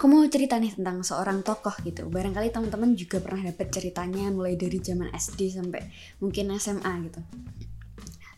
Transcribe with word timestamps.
aku 0.00 0.08
mau 0.08 0.24
cerita 0.32 0.56
nih 0.56 0.72
tentang 0.80 1.04
seorang 1.04 1.44
tokoh 1.44 1.76
gitu. 1.84 2.08
Barangkali 2.08 2.48
teman-teman 2.48 2.96
juga 2.96 3.20
pernah 3.20 3.52
dapat 3.52 3.68
ceritanya 3.68 4.32
mulai 4.32 4.56
dari 4.56 4.80
zaman 4.80 5.12
SD 5.12 5.60
sampai 5.60 5.84
mungkin 6.24 6.56
SMA 6.56 6.92
gitu. 7.04 7.20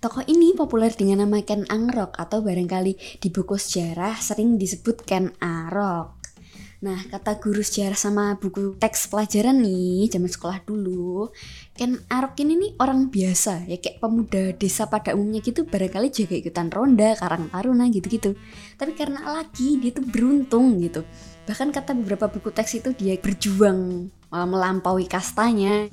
Tokoh 0.02 0.26
ini 0.26 0.58
populer 0.58 0.90
dengan 0.90 1.22
nama 1.22 1.38
Ken 1.46 1.62
Angrok 1.70 2.18
atau 2.18 2.42
barangkali 2.42 3.22
di 3.22 3.28
buku 3.30 3.54
sejarah 3.54 4.18
sering 4.18 4.58
disebut 4.58 5.06
Ken 5.06 5.30
Arok. 5.38 6.34
Nah, 6.82 6.98
kata 6.98 7.38
guru 7.38 7.62
sejarah 7.62 7.94
sama 7.94 8.34
buku 8.42 8.74
teks 8.74 9.06
pelajaran 9.06 9.62
nih, 9.62 10.10
zaman 10.10 10.26
sekolah 10.26 10.66
dulu, 10.66 11.30
Ken 11.78 11.94
Arok 12.10 12.42
ini 12.42 12.58
nih 12.58 12.70
orang 12.82 13.06
biasa, 13.06 13.70
ya 13.70 13.78
kayak 13.78 14.02
pemuda 14.02 14.50
desa 14.58 14.90
pada 14.90 15.14
umumnya 15.14 15.38
gitu, 15.38 15.62
barangkali 15.62 16.10
juga 16.10 16.34
ikutan 16.34 16.74
ronda, 16.74 17.14
karang 17.14 17.46
taruna 17.54 17.86
gitu-gitu. 17.86 18.34
Tapi 18.74 18.98
karena 18.98 19.22
lagi 19.22 19.78
dia 19.78 19.94
tuh 19.94 20.02
beruntung 20.10 20.82
gitu. 20.82 21.06
Bahkan 21.42 21.74
kata 21.74 21.98
beberapa 21.98 22.30
buku 22.30 22.54
teks 22.54 22.78
itu 22.78 22.94
dia 22.94 23.18
berjuang 23.18 24.10
uh, 24.30 24.46
melampaui 24.46 25.10
kastanya. 25.10 25.90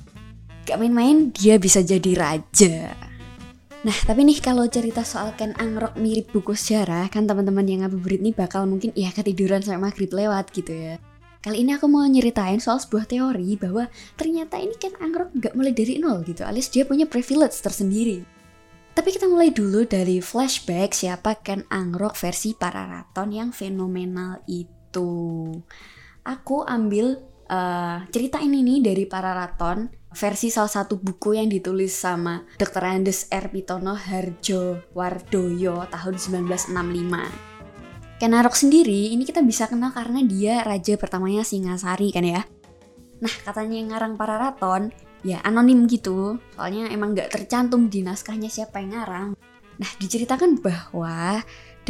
Gak 0.62 0.78
main-main, 0.78 1.34
dia 1.34 1.58
bisa 1.58 1.82
jadi 1.82 2.12
raja. 2.14 2.94
Nah, 3.80 3.96
tapi 4.04 4.28
nih 4.28 4.44
kalau 4.44 4.68
cerita 4.68 5.00
soal 5.00 5.32
Ken 5.40 5.56
Angrok 5.56 5.96
mirip 5.96 6.30
buku 6.36 6.52
sejarah, 6.52 7.08
kan 7.08 7.24
teman-teman 7.24 7.64
yang 7.64 7.80
ngabuburit 7.82 8.20
nih 8.20 8.36
bakal 8.36 8.68
mungkin 8.68 8.92
ya 8.92 9.08
ketiduran 9.08 9.64
sampai 9.64 9.88
maghrib 9.88 10.12
lewat 10.12 10.52
gitu 10.52 10.70
ya. 10.70 10.94
Kali 11.40 11.64
ini 11.64 11.72
aku 11.72 11.88
mau 11.88 12.04
nyeritain 12.04 12.60
soal 12.60 12.76
sebuah 12.76 13.08
teori 13.08 13.56
bahwa 13.56 13.88
ternyata 14.20 14.60
ini 14.60 14.76
Ken 14.76 14.92
Angrok 15.00 15.32
nggak 15.32 15.56
mulai 15.56 15.72
dari 15.72 15.96
nol 15.96 16.20
gitu, 16.28 16.44
alias 16.44 16.68
dia 16.68 16.84
punya 16.84 17.08
privilege 17.08 17.56
tersendiri. 17.64 18.20
Tapi 18.92 19.08
kita 19.16 19.24
mulai 19.24 19.48
dulu 19.48 19.88
dari 19.88 20.20
flashback 20.20 20.92
siapa 20.92 21.40
Ken 21.40 21.64
Angrok 21.72 22.20
versi 22.20 22.52
para 22.52 22.84
raton 22.84 23.32
yang 23.32 23.48
fenomenal 23.56 24.44
itu. 24.44 24.79
Aku 26.26 26.66
ambil 26.66 27.22
uh, 27.50 28.02
cerita 28.10 28.38
ini 28.42 28.62
nih 28.62 28.78
dari 28.92 29.04
para 29.06 29.34
raton 29.34 29.90
versi 30.10 30.50
salah 30.50 30.70
satu 30.70 30.98
buku 30.98 31.38
yang 31.38 31.46
ditulis 31.46 31.94
sama 31.94 32.42
Dr. 32.58 32.82
Andes 32.82 33.30
R. 33.30 33.46
Pitono 33.50 33.94
Harjo 33.94 34.90
Wardoyo 34.94 35.86
tahun 35.86 36.14
1965. 36.18 37.50
Kenarok 38.20 38.52
sendiri 38.52 39.14
ini 39.16 39.24
kita 39.24 39.40
bisa 39.40 39.64
kenal 39.70 39.94
karena 39.96 40.20
dia 40.20 40.60
raja 40.60 40.98
pertamanya 41.00 41.46
Singasari 41.46 42.12
kan 42.12 42.26
ya. 42.26 42.42
Nah 43.22 43.34
katanya 43.46 43.80
yang 43.80 43.88
ngarang 43.94 44.14
para 44.20 44.36
raton 44.36 44.92
ya 45.20 45.40
anonim 45.44 45.84
gitu 45.88 46.40
soalnya 46.56 46.88
emang 46.88 47.12
gak 47.12 47.28
tercantum 47.32 47.88
di 47.88 48.04
naskahnya 48.04 48.52
siapa 48.52 48.82
yang 48.82 48.92
ngarang. 48.98 49.28
Nah 49.80 49.90
diceritakan 49.96 50.60
bahwa 50.60 51.40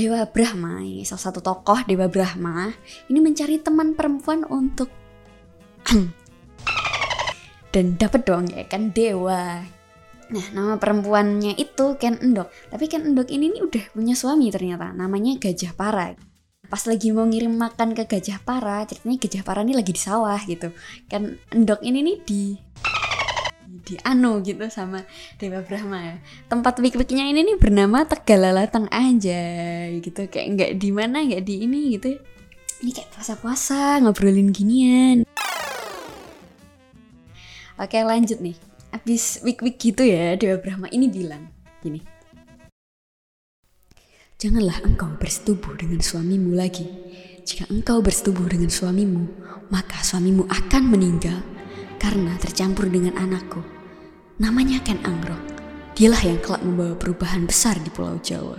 Dewa 0.01 0.25
Brahma 0.25 0.81
salah 1.05 1.25
satu 1.29 1.45
tokoh 1.45 1.85
Dewa 1.85 2.09
Brahma 2.09 2.73
ini 3.13 3.21
mencari 3.21 3.61
teman 3.61 3.93
perempuan 3.93 4.49
untuk 4.49 4.89
dan 7.77 8.01
dapat 8.01 8.25
dong 8.25 8.49
ya 8.49 8.65
kan 8.65 8.97
dewa 8.97 9.61
Nah, 10.31 10.47
nama 10.55 10.79
perempuannya 10.79 11.59
itu 11.59 11.99
Ken 11.99 12.15
Endok. 12.23 12.55
Tapi 12.71 12.87
Ken 12.87 13.03
Endok 13.03 13.35
ini 13.35 13.51
nih 13.51 13.67
udah 13.67 13.85
punya 13.91 14.15
suami 14.15 14.47
ternyata, 14.55 14.95
namanya 14.95 15.35
Gajah 15.35 15.75
Para. 15.75 16.15
Pas 16.71 16.83
lagi 16.87 17.11
mau 17.11 17.27
ngirim 17.27 17.51
makan 17.51 17.99
ke 17.99 18.07
Gajah 18.07 18.39
Para, 18.47 18.87
ceritanya 18.87 19.19
Gajah 19.19 19.43
Para 19.43 19.67
ini 19.67 19.75
lagi 19.75 19.91
di 19.91 19.99
sawah 19.99 20.39
gitu. 20.47 20.71
Ken 21.11 21.35
Endok 21.51 21.83
ini 21.83 21.99
nih 22.07 22.17
di 22.23 22.55
di 23.91 23.99
Anu 24.07 24.39
gitu 24.47 24.71
sama 24.71 25.03
Dewa 25.35 25.67
Brahma. 25.67 26.23
Tempat 26.47 26.79
wik-wiknya 26.79 27.27
ini 27.27 27.43
nih 27.43 27.59
bernama 27.59 28.07
Tegalalatang 28.07 28.87
aja 28.95 29.43
gitu. 29.99 30.31
Kayak 30.31 30.47
nggak 30.55 30.71
di 30.79 30.91
mana, 30.95 31.27
nggak 31.27 31.43
di 31.43 31.67
ini 31.67 31.99
gitu. 31.99 32.15
Ini 32.87 32.91
kayak 32.95 33.11
puasa-puasa 33.11 33.99
ngobrolin 33.99 34.55
ginian. 34.55 35.27
Oke 37.75 37.99
lanjut 38.07 38.39
nih. 38.39 38.55
Abis 38.95 39.43
week-week 39.43 39.83
gitu 39.83 40.07
ya, 40.07 40.39
Dewa 40.39 40.63
Brahma 40.63 40.87
ini 40.95 41.11
bilang 41.11 41.51
gini. 41.83 42.03
Janganlah 44.41 44.81
engkau 44.87 45.11
bersetubuh 45.21 45.77
dengan 45.77 46.01
suamimu 46.01 46.57
lagi. 46.57 46.89
Jika 47.45 47.69
engkau 47.69 48.01
bersetubuh 48.01 48.49
dengan 48.49 48.73
suamimu, 48.73 49.29
maka 49.69 50.01
suamimu 50.01 50.49
akan 50.49 50.83
meninggal 50.89 51.45
karena 52.01 52.37
tercampur 52.41 52.89
dengan 52.89 53.21
anakku. 53.21 53.80
Namanya 54.41 54.81
Ken 54.81 54.97
Angrok. 55.05 55.37
Dialah 55.93 56.25
yang 56.25 56.41
kelak 56.41 56.65
membawa 56.65 56.97
perubahan 56.97 57.45
besar 57.45 57.77
di 57.77 57.93
Pulau 57.93 58.17
Jawa. 58.25 58.57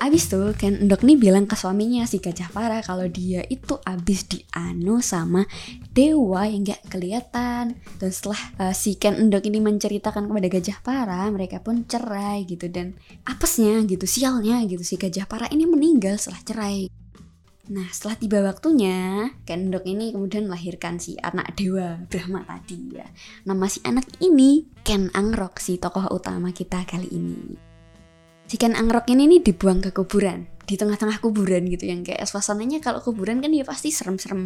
Abis 0.00 0.32
tuh 0.32 0.56
Ken 0.56 0.80
Endok 0.80 1.04
nih 1.04 1.20
bilang 1.20 1.44
ke 1.44 1.52
suaminya 1.52 2.08
si 2.08 2.16
Gajah 2.16 2.48
Para 2.48 2.80
kalau 2.80 3.04
dia 3.12 3.44
itu 3.44 3.76
abis 3.84 4.24
dianu 4.24 5.04
sama 5.04 5.44
dewa 5.92 6.48
yang 6.48 6.64
gak 6.64 6.80
kelihatan. 6.88 7.76
Dan 8.00 8.08
setelah 8.08 8.40
uh, 8.56 8.72
si 8.72 8.96
Ken 8.96 9.20
Endok 9.20 9.44
ini 9.52 9.60
menceritakan 9.60 10.32
kepada 10.32 10.48
Gajah 10.48 10.78
Para, 10.80 11.20
mereka 11.28 11.60
pun 11.60 11.84
cerai 11.84 12.48
gitu 12.48 12.72
dan 12.72 12.96
apesnya 13.28 13.84
gitu, 13.84 14.08
sialnya 14.08 14.64
gitu 14.64 14.80
si 14.80 14.96
Gajah 14.96 15.28
Para 15.28 15.44
ini 15.52 15.68
meninggal 15.68 16.16
setelah 16.16 16.40
cerai. 16.40 17.03
Nah 17.64 17.88
setelah 17.88 18.20
tiba 18.20 18.38
waktunya 18.44 19.32
Ken 19.48 19.72
Endok 19.72 19.88
ini 19.88 20.12
kemudian 20.12 20.44
melahirkan 20.44 21.00
si 21.00 21.16
anak 21.16 21.56
dewa 21.56 21.96
Brahma 22.12 22.44
tadi 22.44 22.92
ya. 22.92 23.08
Nama 23.48 23.64
si 23.72 23.80
anak 23.88 24.04
ini 24.20 24.68
Ken 24.84 25.08
Angrok 25.16 25.56
si 25.56 25.80
tokoh 25.80 26.04
utama 26.12 26.52
kita 26.52 26.84
kali 26.84 27.08
ini. 27.08 27.56
Chicken 28.44 28.76
angrok 28.76 29.08
ini 29.08 29.24
nih 29.24 29.40
dibuang 29.40 29.80
ke 29.80 29.96
kuburan 29.96 30.44
di 30.68 30.76
tengah-tengah 30.76 31.16
kuburan 31.24 31.64
gitu. 31.64 31.88
Yang 31.88 32.12
kayak 32.12 32.28
suasananya 32.28 32.84
kalau 32.84 33.00
kuburan 33.00 33.40
kan 33.40 33.48
ya 33.48 33.64
pasti 33.64 33.88
serem-serem 33.88 34.44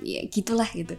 ya 0.00 0.24
gitulah 0.32 0.68
gitu. 0.72 0.96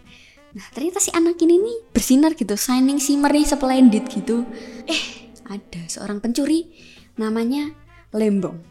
Nah 0.53 0.65
ternyata 0.69 1.01
si 1.01 1.09
anak 1.17 1.41
ini 1.41 1.57
nih 1.57 1.77
bersinar 1.89 2.37
gitu 2.37 2.53
shining 2.53 3.01
shimmery 3.01 3.41
splendid 3.41 4.05
gitu. 4.13 4.45
Eh 4.85 5.33
ada 5.49 5.81
seorang 5.89 6.21
pencuri 6.21 6.69
namanya 7.17 7.73
Lembong. 8.13 8.61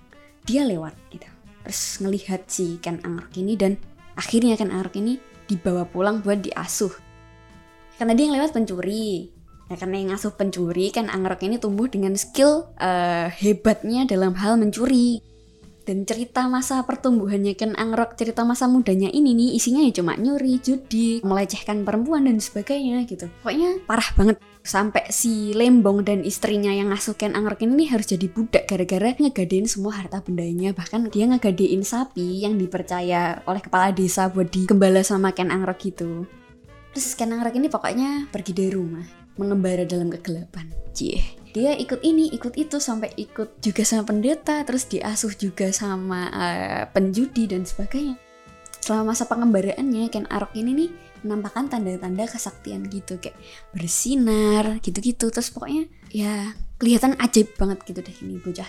Dia 0.46 0.62
lewat 0.62 0.94
gitu 1.10 1.33
terus 1.64 1.98
ngelihat 2.04 2.46
si 2.46 2.78
Ken 2.78 3.00
Angrok 3.02 3.34
ini 3.40 3.56
dan 3.56 3.80
akhirnya 4.14 4.54
Ken 4.60 4.70
Angrok 4.70 5.00
ini 5.00 5.16
dibawa 5.48 5.88
pulang 5.88 6.20
buat 6.20 6.44
diasuh 6.44 6.92
karena 7.96 8.12
dia 8.12 8.24
yang 8.28 8.36
lewat 8.36 8.52
pencuri 8.52 9.34
Ya 9.72 9.80
karena 9.80 9.96
yang 9.96 10.12
ngasuh 10.12 10.36
pencuri 10.36 10.92
kan 10.92 11.08
Angrok 11.08 11.40
ini 11.40 11.56
tumbuh 11.56 11.88
dengan 11.88 12.12
skill 12.20 12.68
uh, 12.76 13.32
hebatnya 13.32 14.04
dalam 14.04 14.36
hal 14.36 14.60
mencuri. 14.60 15.24
Dan 15.84 16.08
cerita 16.08 16.48
masa 16.48 16.80
pertumbuhannya 16.84 17.52
Ken 17.56 17.76
Angrok, 17.76 18.16
cerita 18.16 18.40
masa 18.44 18.64
mudanya 18.68 19.12
ini 19.12 19.36
nih 19.36 19.50
isinya 19.56 19.84
ya 19.84 19.92
cuma 20.00 20.16
nyuri, 20.16 20.56
judi, 20.60 21.20
melecehkan 21.20 21.84
perempuan 21.84 22.24
dan 22.24 22.40
sebagainya 22.40 23.04
gitu. 23.04 23.28
Pokoknya 23.44 23.84
parah 23.84 24.08
banget. 24.16 24.36
Sampai 24.64 25.12
si 25.12 25.52
Lembong 25.52 26.08
dan 26.08 26.24
istrinya 26.24 26.72
yang 26.72 26.88
ngasuh 26.88 27.20
Ken 27.20 27.36
Angrok 27.36 27.60
ini 27.60 27.84
harus 27.84 28.08
jadi 28.08 28.32
budak 28.32 28.64
gara-gara 28.64 29.12
ngegadein 29.12 29.68
semua 29.68 29.92
harta 30.00 30.24
bendanya. 30.24 30.72
Bahkan 30.72 31.12
dia 31.12 31.28
ngegadein 31.28 31.84
sapi 31.84 32.40
yang 32.48 32.56
dipercaya 32.56 33.44
oleh 33.44 33.60
kepala 33.60 33.92
desa 33.92 34.32
buat 34.32 34.48
dikembala 34.48 35.04
sama 35.04 35.36
Ken 35.36 35.52
Angrok 35.52 35.84
gitu. 35.84 36.24
Terus 36.96 37.12
Ken 37.12 37.36
Angrok 37.36 37.60
ini 37.60 37.68
pokoknya 37.68 38.32
pergi 38.32 38.56
dari 38.56 38.72
rumah 38.72 39.04
mengembara 39.36 39.84
dalam 39.84 40.08
kegelapan. 40.08 40.72
Cie. 40.96 41.20
Dia 41.52 41.76
ikut 41.76 42.00
ini, 42.00 42.32
ikut 42.32 42.56
itu 42.56 42.80
sampai 42.80 43.12
ikut 43.20 43.60
juga 43.60 43.84
sama 43.84 44.08
pendeta, 44.08 44.64
terus 44.64 44.88
diasuh 44.88 45.36
juga 45.36 45.70
sama 45.76 46.32
uh, 46.32 46.82
penjudi 46.88 47.52
dan 47.52 47.68
sebagainya. 47.68 48.16
Selama 48.80 49.12
masa 49.12 49.28
pengembaraannya, 49.28 50.08
Ken 50.08 50.24
Arok 50.32 50.56
ini 50.56 50.72
nih 50.72 50.90
menampakkan 51.24 51.66
tanda-tanda 51.72 52.28
kesaktian 52.28 52.86
gitu 52.92 53.16
kayak 53.18 53.34
bersinar 53.72 54.78
gitu-gitu. 54.84 55.32
Terus 55.32 55.48
pokoknya 55.50 55.88
ya 56.12 56.52
kelihatan 56.78 57.16
ajaib 57.18 57.56
banget 57.56 57.80
gitu 57.88 58.00
deh 58.04 58.16
ini 58.22 58.36
bocah. 58.38 58.68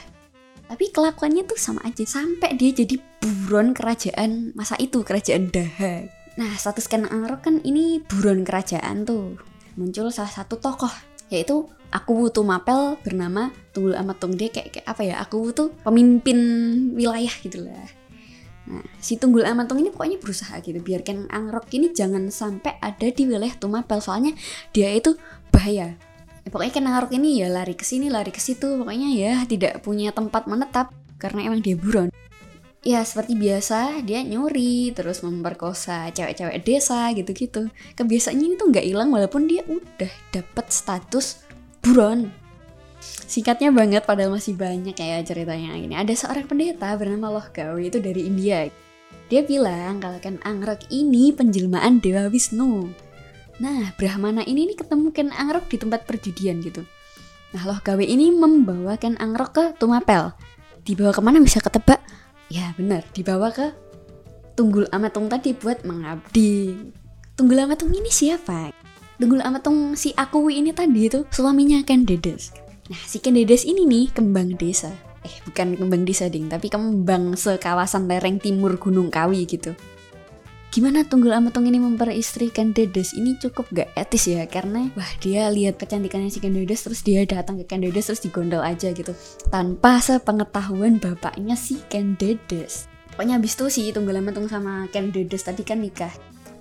Tapi 0.66 0.90
kelakuannya 0.90 1.46
tuh 1.46 1.60
sama 1.62 1.86
aja 1.86 2.02
sampai 2.08 2.58
dia 2.58 2.74
jadi 2.74 2.98
buron 3.22 3.78
kerajaan 3.78 4.56
masa 4.58 4.74
itu 4.82 5.06
kerajaan 5.06 5.54
Daha. 5.54 6.10
Nah 6.42 6.52
status 6.58 6.90
Ken 6.90 7.06
Arok 7.06 7.46
kan 7.46 7.56
ini 7.62 8.02
buron 8.02 8.42
kerajaan 8.42 9.06
tuh. 9.06 9.38
Muncul 9.78 10.10
salah 10.10 10.32
satu 10.32 10.58
tokoh 10.58 10.90
yaitu 11.30 11.70
aku 11.94 12.12
butuh 12.18 12.42
mapel 12.42 12.98
bernama 13.02 13.54
Tunggul 13.74 13.98
Amat 13.98 14.18
Tungde 14.24 14.50
kayak, 14.50 14.80
kayak 14.80 14.88
apa 14.88 15.02
ya? 15.06 15.16
Aku 15.22 15.52
butuh 15.52 15.70
pemimpin 15.84 16.38
wilayah 16.98 17.34
gitu 17.44 17.68
lah 17.68 18.05
Nah, 18.66 18.82
si 18.98 19.22
Tunggul 19.22 19.46
Amantung 19.46 19.78
ini 19.78 19.94
pokoknya 19.94 20.18
berusaha 20.18 20.58
gitu 20.58 20.82
biarkan 20.82 21.30
Angrok 21.30 21.70
ini 21.70 21.94
jangan 21.94 22.34
sampai 22.34 22.82
ada 22.82 23.08
di 23.14 23.24
wilayah 23.30 23.54
Tumapel 23.54 24.02
soalnya 24.02 24.34
dia 24.74 24.90
itu 24.90 25.14
bahaya. 25.54 25.94
Ya, 26.42 26.50
pokoknya 26.50 26.74
kan 26.74 26.84
Angrok 26.90 27.14
ini 27.14 27.46
ya 27.46 27.48
lari 27.54 27.78
ke 27.78 27.86
sini, 27.86 28.10
lari 28.10 28.34
ke 28.34 28.42
situ, 28.42 28.78
pokoknya 28.82 29.10
ya 29.14 29.34
tidak 29.46 29.86
punya 29.86 30.10
tempat 30.10 30.50
menetap 30.50 30.90
karena 31.22 31.46
emang 31.46 31.62
dia 31.62 31.78
buron. 31.78 32.10
Ya 32.86 33.02
seperti 33.02 33.34
biasa 33.34 34.06
dia 34.06 34.22
nyuri 34.22 34.94
terus 34.94 35.26
memperkosa 35.26 36.14
cewek-cewek 36.14 36.62
desa 36.62 37.10
gitu-gitu. 37.18 37.74
Kebiasaannya 37.98 38.62
tuh 38.62 38.70
nggak 38.70 38.86
hilang 38.86 39.10
walaupun 39.10 39.50
dia 39.50 39.66
udah 39.66 40.14
dapet 40.30 40.66
status 40.70 41.46
buron 41.82 42.30
singkatnya 43.26 43.70
banget 43.70 44.04
padahal 44.06 44.34
masih 44.34 44.58
banyak 44.58 44.94
kayak 44.98 45.26
ceritanya 45.30 45.78
ini 45.78 45.94
ada 45.94 46.12
seorang 46.14 46.46
pendeta 46.50 46.94
bernama 46.98 47.42
Lohgawi 47.42 47.90
itu 47.90 47.98
dari 48.02 48.26
India 48.26 48.70
Dia 49.26 49.42
bilang 49.42 49.98
kalau 49.98 50.22
Ken 50.22 50.38
Angrok 50.46 50.86
ini 50.94 51.34
penjelmaan 51.34 51.98
Dewa 51.98 52.30
Wisnu. 52.30 52.94
Nah, 53.58 53.90
Brahmana 53.98 54.46
ini 54.46 54.70
nih 54.70 54.78
ketemu 54.78 55.10
Ken 55.10 55.34
Angrok 55.34 55.66
di 55.66 55.82
tempat 55.82 56.06
perjudian 56.06 56.62
gitu. 56.62 56.86
Nah, 57.58 57.66
loh 57.66 57.82
gawe 57.82 58.06
ini 58.06 58.30
membawa 58.30 59.02
Ken 59.02 59.18
Angrok 59.18 59.52
ke 59.58 59.64
Tumapel. 59.82 60.30
Dibawa 60.86 61.10
ke 61.10 61.26
mana 61.26 61.42
bisa 61.42 61.58
ketebak? 61.58 61.98
Ya 62.54 62.78
benar, 62.78 63.02
dibawa 63.18 63.50
ke 63.50 63.74
Tunggul 64.54 64.86
Amatung 64.94 65.26
tadi 65.26 65.58
buat 65.58 65.82
mengabdi. 65.82 66.78
Tunggul 67.34 67.66
Amatung 67.66 67.92
ini 67.92 68.14
siapa? 68.14 68.70
Tunggul 69.18 69.44
Amatung 69.44 69.98
si 69.98 70.16
Akui 70.16 70.62
ini 70.62 70.70
tadi 70.70 71.10
itu 71.10 71.26
suaminya 71.34 71.84
Ken 71.84 72.06
Dedes. 72.06 72.65
Nah, 72.86 73.02
si 73.02 73.18
Ken 73.18 73.34
Dedes 73.34 73.66
ini 73.66 73.90
nih 73.90 74.14
kembang 74.14 74.54
desa. 74.62 74.94
Eh 75.26 75.36
bukan 75.50 75.74
kembang 75.74 76.06
desa 76.06 76.30
ding 76.30 76.46
tapi 76.46 76.70
kembang 76.70 77.34
sekawasan 77.34 78.06
lereng 78.06 78.38
timur 78.38 78.78
Gunung 78.78 79.10
Kawi 79.10 79.50
gitu. 79.50 79.74
Gimana 80.70 81.08
Tunggul 81.08 81.34
Ametung 81.34 81.66
ini 81.66 81.82
memperistrikan 81.82 82.76
Dedes 82.76 83.16
ini 83.16 83.40
cukup 83.40 83.72
gak 83.72 83.90
etis 83.96 84.28
ya 84.28 84.44
karena 84.46 84.92
wah 84.94 85.08
dia 85.24 85.48
lihat 85.50 85.80
kecantikannya 85.80 86.30
si 86.30 86.44
Ken 86.44 86.54
Dedes 86.54 86.84
terus 86.84 87.02
dia 87.02 87.26
datang 87.26 87.58
ke 87.58 87.66
Ken 87.66 87.82
Dedes 87.82 88.06
terus 88.06 88.22
digondol 88.22 88.62
aja 88.62 88.92
gitu. 88.92 89.16
Tanpa 89.50 89.98
sepengetahuan 90.04 91.02
bapaknya 91.02 91.58
si 91.58 91.82
Ken 91.90 92.14
Dedes 92.20 92.86
pokoknya 93.16 93.40
habis 93.40 93.56
tuh 93.56 93.72
si 93.72 93.90
Tunggul 93.96 94.20
Ametung 94.20 94.46
sama 94.52 94.92
Ken 94.92 95.10
Dedes 95.10 95.48
tadi 95.48 95.64
kan 95.66 95.80
nikah. 95.82 96.12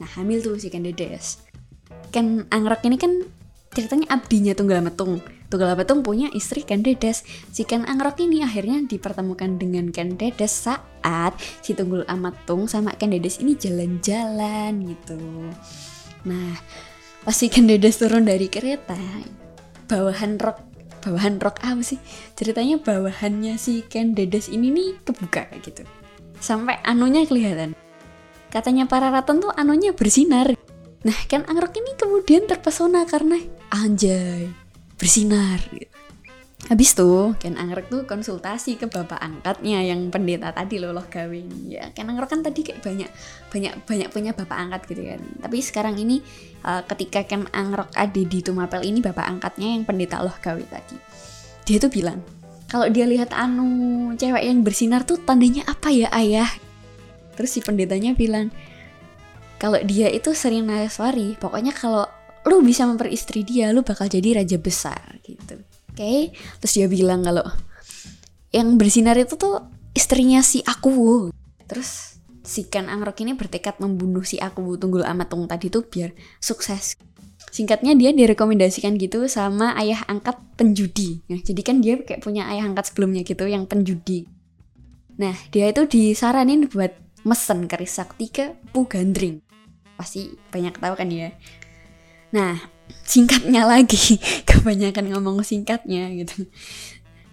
Nah 0.01 0.09
hamil 0.17 0.41
tuh 0.41 0.57
si 0.57 0.71
Ken 0.73 0.87
Dedes 0.87 1.43
Ken 2.15 2.47
Angrak 2.55 2.87
ini 2.87 2.97
kan 2.97 3.29
ceritanya 3.75 4.15
abdinya 4.15 4.55
Tunggal 4.55 4.79
Metung. 4.81 5.19
Tunggal 5.55 5.79
Metung 5.79 6.03
punya 6.03 6.27
istri 6.35 6.67
Ken 6.67 6.83
Dedes. 6.83 7.23
Si 7.55 7.63
Ken 7.63 7.87
Angrok 7.87 8.19
ini 8.19 8.43
akhirnya 8.43 8.83
dipertemukan 8.91 9.55
dengan 9.55 9.95
Ken 9.95 10.19
Dedes 10.19 10.51
saat 10.51 11.39
si 11.63 11.79
Tunggul 11.79 12.03
Amatung 12.11 12.67
sama 12.67 12.91
Ken 12.99 13.15
Dedes 13.15 13.39
ini 13.39 13.55
jalan-jalan 13.55 14.83
gitu. 14.83 15.15
Nah, 16.27 16.59
pas 17.23 17.39
si 17.39 17.47
Ken 17.47 17.71
Dedes 17.71 18.03
turun 18.03 18.27
dari 18.27 18.51
kereta, 18.51 18.99
bawahan 19.87 20.43
rok 20.43 20.59
bawahan 21.07 21.39
rok 21.39 21.63
apa 21.63 21.87
sih? 21.87 22.03
Ceritanya 22.35 22.83
bawahannya 22.83 23.55
si 23.55 23.87
Ken 23.87 24.11
Dedes 24.11 24.51
ini 24.51 24.75
nih 24.75 25.07
kebuka 25.07 25.55
gitu. 25.63 25.87
Sampai 26.43 26.83
anunya 26.83 27.23
kelihatan. 27.23 27.79
Katanya 28.51 28.91
para 28.91 29.15
raton 29.15 29.39
tuh 29.39 29.55
anunya 29.55 29.95
bersinar. 29.95 30.51
Nah, 31.07 31.19
Ken 31.31 31.47
Angrok 31.47 31.79
ini 31.79 31.95
kemudian 31.95 32.51
terpesona 32.51 33.07
karena 33.07 33.39
anjay, 33.71 34.64
bersinar 34.97 35.61
gitu. 35.73 35.95
Habis 36.65 36.97
tuh 36.97 37.37
Ken 37.37 37.61
Angrok 37.61 37.93
tuh 37.93 38.03
konsultasi 38.09 38.81
ke 38.81 38.89
bapak 38.89 39.21
angkatnya 39.21 39.85
yang 39.85 40.09
pendeta 40.09 40.49
tadi 40.49 40.81
loh 40.81 40.97
loh 40.97 41.05
gawe 41.05 41.29
ini. 41.29 41.77
Ya 41.77 41.93
Ken 41.93 42.09
Angrok 42.09 42.33
kan 42.33 42.41
tadi 42.41 42.65
kayak 42.65 42.81
banyak 42.81 43.11
banyak 43.53 43.73
banyak 43.85 44.09
punya 44.09 44.33
bapak 44.33 44.57
angkat 44.57 44.81
gitu 44.89 45.05
kan. 45.05 45.21
Tapi 45.45 45.61
sekarang 45.61 46.01
ini 46.01 46.25
uh, 46.65 46.81
ketika 46.89 47.29
Ken 47.29 47.45
Angrok 47.53 47.93
ada 47.93 48.17
di 48.17 48.41
Tumapel 48.41 48.81
ini 48.89 49.05
bapak 49.05 49.29
angkatnya 49.29 49.77
yang 49.77 49.85
pendeta 49.85 50.25
loh 50.25 50.33
gawe 50.41 50.65
tadi. 50.65 50.97
Dia 51.69 51.77
tuh 51.77 51.93
bilang 51.93 52.25
kalau 52.73 52.89
dia 52.89 53.05
lihat 53.05 53.37
anu 53.37 54.17
cewek 54.17 54.49
yang 54.49 54.65
bersinar 54.65 55.05
tuh 55.05 55.21
tandanya 55.21 55.69
apa 55.69 55.93
ya 55.93 56.09
ayah? 56.17 56.49
Terus 57.37 57.53
si 57.53 57.61
pendetanya 57.61 58.17
bilang 58.17 58.49
kalau 59.61 59.77
dia 59.85 60.09
itu 60.09 60.33
sering 60.33 60.65
Nareswari 60.65 61.37
pokoknya 61.37 61.77
kalau 61.77 62.09
lu 62.45 62.61
bisa 62.61 62.85
memperistri 62.85 63.43
dia 63.43 63.73
lu 63.73 63.81
bakal 63.81 64.09
jadi 64.09 64.45
raja 64.45 64.61
besar 64.61 65.21
gitu. 65.25 65.61
Oke? 65.95 65.97
Okay? 65.97 66.21
terus 66.61 66.75
dia 66.77 66.87
bilang 66.91 67.25
kalau 67.25 67.45
yang 68.55 68.79
bersinar 68.79 69.19
itu 69.19 69.35
tuh 69.35 69.65
istrinya 69.97 70.43
si 70.45 70.61
aku 70.63 71.31
terus 71.65 72.21
si 72.45 72.69
Ken 72.69 72.93
Angrok 72.93 73.25
ini 73.25 73.33
bertekad 73.33 73.81
membunuh 73.81 74.23
si 74.23 74.37
aku 74.37 74.77
Tunggul 74.77 75.03
Amatung 75.03 75.49
tadi 75.49 75.73
tuh 75.73 75.89
biar 75.89 76.13
sukses. 76.39 76.95
Singkatnya 77.55 77.95
dia 77.95 78.11
direkomendasikan 78.11 78.99
gitu 78.99 79.31
sama 79.31 79.79
ayah 79.79 80.03
angkat 80.11 80.37
penjudi. 80.59 81.23
Nah, 81.31 81.39
jadi 81.39 81.61
kan 81.63 81.79
dia 81.79 82.03
kayak 82.03 82.21
punya 82.21 82.51
ayah 82.51 82.67
angkat 82.67 82.91
sebelumnya 82.91 83.23
gitu 83.23 83.47
yang 83.47 83.65
penjudi. 83.65 84.27
Nah 85.15 85.35
dia 85.55 85.71
itu 85.71 85.87
disaranin 85.87 86.67
buat 86.67 86.93
mesen 87.23 87.71
keris 87.71 87.97
sakti 87.97 88.29
ke 88.29 88.59
Pugandring. 88.75 89.41
Pasti 89.95 90.35
banyak 90.51 90.75
tahu 90.83 90.95
kan 90.99 91.09
ya 91.09 91.31
nah 92.35 92.59
singkatnya 93.07 93.63
lagi. 93.65 94.19
Kebanyakan 94.49 95.15
ngomong 95.15 95.47
singkatnya 95.47 96.11
gitu. 96.19 96.51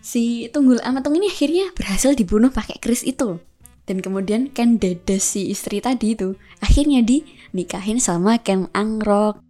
Si 0.01 0.49
Tunggul 0.53 0.81
Amatung 0.81 1.17
ini 1.17 1.29
akhirnya 1.29 1.73
berhasil 1.73 2.13
dibunuh 2.13 2.53
pakai 2.53 2.77
keris 2.77 3.01
itu. 3.01 3.41
Dan 3.85 3.99
kemudian 3.99 4.53
Ken 4.53 4.77
Dedes 4.77 5.25
si 5.25 5.49
istri 5.49 5.81
tadi 5.81 6.13
itu 6.13 6.37
akhirnya 6.61 7.01
dinikahin 7.01 7.97
sama 7.97 8.37
Ken 8.39 8.69
Angrok. 8.77 9.41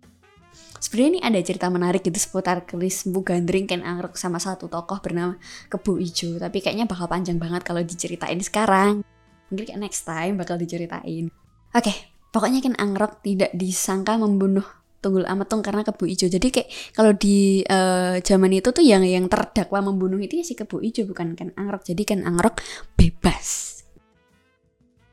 Sebenarnya 0.82 1.10
ini 1.14 1.22
ada 1.22 1.40
cerita 1.46 1.70
menarik 1.70 2.02
gitu 2.02 2.18
seputar 2.18 2.66
keris 2.66 3.06
Bu 3.06 3.22
Gandring 3.22 3.70
Ken 3.70 3.86
Angrok 3.86 4.18
sama 4.18 4.42
satu 4.42 4.66
tokoh 4.66 4.98
bernama 4.98 5.38
Kebu 5.70 6.02
Ijo. 6.02 6.42
Tapi 6.42 6.58
kayaknya 6.58 6.90
bakal 6.90 7.06
panjang 7.06 7.38
banget 7.38 7.62
kalau 7.62 7.86
diceritain 7.86 8.40
sekarang. 8.42 9.06
Mungkin 9.54 9.68
kayak 9.68 9.82
next 9.84 10.08
time 10.08 10.42
bakal 10.42 10.58
diceritain. 10.58 11.30
Oke 11.72 11.86
okay, 11.86 11.96
pokoknya 12.34 12.66
kan 12.66 12.74
Angrok 12.82 13.22
tidak 13.22 13.54
disangka 13.54 14.18
membunuh 14.18 14.66
Tunggul 15.02 15.26
Ametung 15.26 15.66
karena 15.66 15.82
kebu 15.82 16.06
ijo. 16.06 16.30
Jadi 16.30 16.48
kayak 16.54 16.70
kalau 16.94 17.12
di 17.18 17.66
uh, 17.66 18.22
zaman 18.22 18.54
itu 18.54 18.70
tuh 18.70 18.86
yang 18.86 19.02
yang 19.02 19.26
terdakwa 19.26 19.82
membunuh 19.82 20.22
itu 20.22 20.38
ya 20.38 20.46
si 20.46 20.54
kebu 20.54 20.78
ijo 20.86 21.10
bukan 21.10 21.34
kan 21.34 21.50
Angrok. 21.58 21.82
Jadi 21.90 22.06
kan 22.06 22.22
Angrok 22.22 22.62
bebas. 22.94 23.82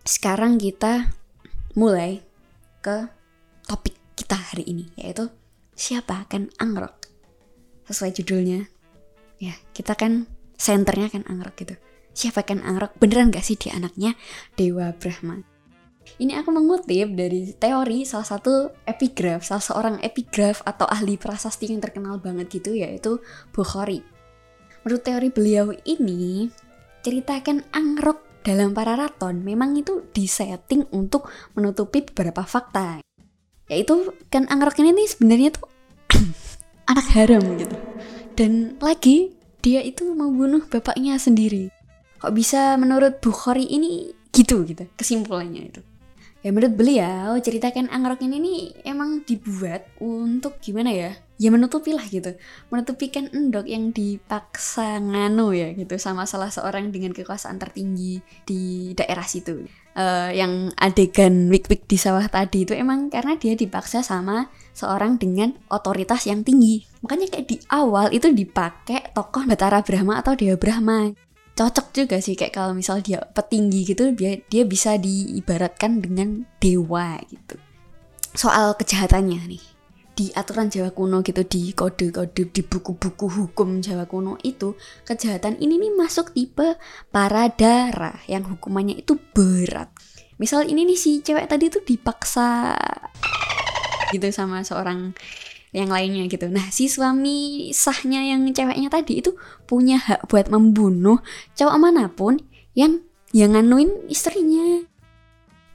Sekarang 0.05 0.61
kita 0.61 1.09
mulai 1.73 2.21
ke 2.85 3.09
topik 3.65 3.97
kita 4.13 4.37
hari 4.37 4.69
ini 4.69 4.93
yaitu 5.01 5.33
siapa 5.73 6.29
kan 6.29 6.53
Angrok. 6.61 7.09
Sesuai 7.89 8.13
judulnya. 8.13 8.69
Ya, 9.41 9.57
kita 9.73 9.97
kan 9.97 10.29
senternya 10.61 11.09
kan 11.09 11.25
Angrok 11.25 11.57
gitu. 11.65 11.81
Siapa 12.13 12.45
kan 12.45 12.61
Angrok? 12.61 12.93
Beneran 13.01 13.33
gak 13.33 13.47
sih 13.47 13.57
dia 13.57 13.73
anaknya 13.73 14.13
Dewa 14.53 14.93
Brahma? 14.93 15.48
Ini 16.17 16.41
aku 16.41 16.49
mengutip 16.49 17.13
dari 17.13 17.53
teori 17.53 18.09
salah 18.09 18.25
satu 18.25 18.73
epigraf, 18.89 19.45
salah 19.45 19.61
seorang 19.61 19.97
epigraf 20.01 20.65
atau 20.65 20.89
ahli 20.89 21.21
prasasti 21.21 21.69
yang 21.69 21.85
terkenal 21.85 22.17
banget 22.17 22.49
gitu 22.49 22.73
yaitu 22.73 23.21
Bukhari. 23.53 24.01
Menurut 24.83 25.05
teori 25.05 25.29
beliau 25.29 25.77
ini, 25.85 26.49
ceritakan 27.05 27.69
angrok 27.77 28.25
dalam 28.41 28.73
para 28.73 28.97
raton 28.97 29.45
memang 29.45 29.77
itu 29.77 30.09
disetting 30.17 30.89
untuk 30.97 31.29
menutupi 31.53 32.01
beberapa 32.01 32.49
fakta. 32.49 33.05
Yaitu 33.69 34.17
kan 34.33 34.49
angrok 34.49 34.81
ini 34.81 34.97
nih 34.97 35.09
sebenarnya 35.13 35.51
tuh 35.53 35.69
anak 36.91 37.07
haram 37.13 37.45
gitu. 37.61 37.77
Dan 38.33 38.81
lagi 38.81 39.37
dia 39.61 39.85
itu 39.85 40.09
membunuh 40.15 40.65
bapaknya 40.65 41.21
sendiri. 41.21 41.69
Kok 42.19 42.33
bisa 42.33 42.75
menurut 42.81 43.21
Bukhari 43.21 43.69
ini 43.69 44.15
gitu 44.33 44.65
gitu 44.65 44.89
kesimpulannya 44.97 45.69
itu. 45.69 45.81
Ya 46.49 46.57
menurut 46.57 46.81
beliau 46.81 47.37
ceritakan 47.37 47.93
angrok 47.93 48.25
ini 48.25 48.41
nih 48.41 48.61
emang 48.89 49.21
dibuat 49.21 49.85
untuk 50.01 50.57
gimana 50.65 50.89
ya? 50.89 51.13
Ya 51.37 51.53
menutupi 51.53 51.93
lah 51.93 52.09
gitu, 52.09 52.41
menutupi 52.73 53.13
kan 53.13 53.29
endok 53.37 53.69
yang 53.69 53.93
dipaksa 53.93 54.97
ngano 54.97 55.53
ya 55.53 55.77
gitu 55.77 56.01
sama 56.01 56.25
salah 56.25 56.49
seorang 56.49 56.89
dengan 56.89 57.13
kekuasaan 57.13 57.61
tertinggi 57.61 58.25
di 58.49 58.97
daerah 58.97 59.29
situ. 59.29 59.69
Uh, 59.93 60.33
yang 60.33 60.73
adegan 60.81 61.53
wik-wik 61.53 61.85
di 61.85 62.01
sawah 62.01 62.25
tadi 62.33 62.65
itu 62.65 62.73
emang 62.73 63.13
karena 63.13 63.37
dia 63.37 63.53
dipaksa 63.53 64.01
sama 64.01 64.49
seorang 64.73 65.21
dengan 65.21 65.53
otoritas 65.69 66.25
yang 66.25 66.49
tinggi. 66.49 66.89
Makanya 67.05 67.29
kayak 67.29 67.45
di 67.45 67.61
awal 67.69 68.09
itu 68.09 68.33
dipakai 68.33 69.13
tokoh 69.13 69.45
Batara 69.45 69.85
Brahma 69.85 70.25
atau 70.25 70.33
Dewa 70.33 70.57
Brahma 70.57 71.13
cocok 71.59 71.91
juga 71.91 72.23
sih 72.23 72.39
kayak 72.39 72.55
kalau 72.55 72.71
misal 72.71 73.03
dia 73.03 73.19
petinggi 73.35 73.83
gitu 73.83 74.15
dia 74.15 74.39
dia 74.47 74.63
bisa 74.63 74.95
diibaratkan 74.95 75.99
dengan 75.99 76.47
dewa 76.63 77.19
gitu. 77.27 77.59
Soal 78.39 78.79
kejahatannya 78.79 79.43
nih 79.51 79.65
di 80.15 80.31
aturan 80.35 80.71
Jawa 80.71 80.95
kuno 80.95 81.23
gitu 81.27 81.43
di 81.47 81.75
kode-kode 81.75 82.55
di 82.55 82.63
buku-buku 82.63 83.27
hukum 83.27 83.83
Jawa 83.83 84.07
kuno 84.07 84.39
itu 84.47 84.79
kejahatan 85.03 85.59
ini 85.59 85.83
nih 85.83 85.95
masuk 85.99 86.31
tipe 86.31 86.79
para 87.11 87.51
darah 87.51 88.23
yang 88.31 88.47
hukumannya 88.47 89.03
itu 89.03 89.19
berat. 89.35 89.91
Misal 90.39 90.71
ini 90.71 90.87
nih 90.87 90.99
si 90.99 91.19
cewek 91.27 91.51
tadi 91.51 91.67
tuh 91.71 91.83
dipaksa 91.83 92.79
gitu 94.15 94.31
sama 94.31 94.63
seorang 94.63 95.11
yang 95.73 95.93
lainnya 95.93 96.25
gitu. 96.29 96.49
Nah, 96.49 96.73
si 96.73 96.89
suami 96.89 97.69
sahnya 97.77 98.25
yang 98.25 98.49
ceweknya 98.49 98.89
tadi 98.89 99.21
itu 99.21 99.37
punya 99.69 100.01
hak 100.01 100.29
buat 100.33 100.49
membunuh 100.49 101.21
cowok 101.55 101.77
mana 101.77 102.09
pun 102.09 102.41
yang 102.73 103.05
yang 103.37 103.53
nganuin 103.53 104.09
istrinya. 104.09 104.85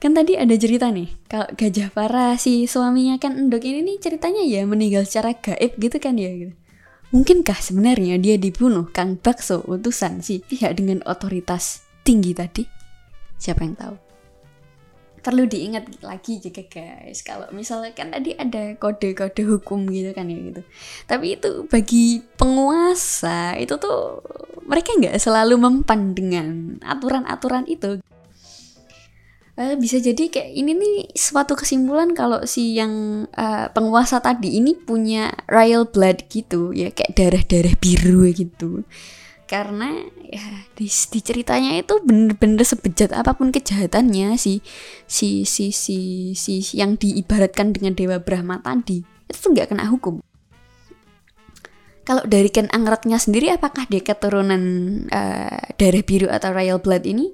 Kan 0.02 0.12
tadi 0.12 0.36
ada 0.36 0.52
cerita 0.52 0.92
nih, 0.92 1.08
kalau 1.30 1.48
Gajah 1.56 1.88
Para 1.88 2.36
si 2.36 2.68
suaminya 2.68 3.16
kan 3.16 3.40
endok 3.40 3.64
ini 3.64 3.80
nih 3.80 3.96
ceritanya 4.02 4.44
ya 4.44 4.60
meninggal 4.68 5.08
secara 5.08 5.32
gaib 5.32 5.80
gitu 5.80 5.96
kan 5.96 6.20
ya 6.20 6.28
gitu. 6.28 6.52
Mungkinkah 7.14 7.56
sebenarnya 7.56 8.18
dia 8.18 8.36
dibunuh 8.36 8.90
Kang 8.90 9.16
Bakso 9.16 9.62
utusan 9.64 10.20
si 10.20 10.42
pihak 10.42 10.76
dengan 10.76 11.00
otoritas 11.06 11.86
tinggi 12.02 12.34
tadi? 12.34 12.66
Siapa 13.38 13.62
yang 13.62 13.78
tahu? 13.78 14.03
Perlu 15.24 15.48
diingat 15.48 16.04
lagi 16.04 16.36
juga 16.36 16.60
guys. 16.68 17.24
Kalau 17.24 17.48
misalnya 17.56 17.96
kan 17.96 18.12
tadi 18.12 18.36
ada 18.36 18.76
kode-kode 18.76 19.42
hukum 19.48 19.88
gitu 19.88 20.12
kan 20.12 20.28
ya 20.28 20.36
gitu. 20.36 20.62
Tapi 21.08 21.40
itu 21.40 21.64
bagi 21.64 22.20
penguasa 22.36 23.56
itu 23.56 23.80
tuh 23.80 24.20
mereka 24.68 24.92
nggak 24.92 25.16
selalu 25.16 25.56
mempan 25.56 26.12
dengan 26.12 26.76
aturan-aturan 26.84 27.64
itu. 27.64 28.04
Uh, 29.54 29.78
bisa 29.78 30.02
jadi 30.02 30.34
kayak 30.34 30.50
ini 30.50 30.74
nih 30.74 30.96
suatu 31.14 31.54
kesimpulan 31.54 32.10
kalau 32.10 32.42
si 32.42 32.74
yang 32.74 33.24
uh, 33.38 33.70
penguasa 33.70 34.18
tadi 34.18 34.58
ini 34.58 34.74
punya 34.74 35.30
royal 35.46 35.86
blood 35.86 36.26
gitu 36.26 36.74
ya 36.74 36.90
kayak 36.90 37.14
darah-darah 37.14 37.78
biru 37.78 38.26
gitu 38.34 38.82
karena 39.44 39.92
ya 40.24 40.64
di, 40.72 40.88
di 40.88 41.20
ceritanya 41.20 41.76
itu 41.76 42.00
bener-bener 42.00 42.64
sebejat 42.64 43.12
apa 43.12 43.36
pun 43.36 43.52
kejahatannya 43.52 44.40
si 44.40 44.64
si 45.04 45.44
si 45.44 45.68
si 45.70 46.32
si, 46.32 46.64
yang 46.72 46.96
diibaratkan 46.96 47.76
dengan 47.76 47.92
dewa 47.92 48.18
Brahma 48.18 48.64
tadi 48.64 49.04
itu 49.04 49.38
tuh 49.40 49.50
nggak 49.52 49.72
kena 49.72 49.88
hukum. 49.88 50.20
Kalau 52.04 52.20
dari 52.28 52.52
Ken 52.52 52.68
Angratnya 52.68 53.16
sendiri 53.16 53.48
apakah 53.48 53.88
dia 53.88 54.04
keturunan 54.04 54.60
uh, 55.08 55.60
darah 55.80 56.04
biru 56.04 56.28
atau 56.28 56.52
royal 56.52 56.76
blood 56.76 57.08
ini 57.08 57.32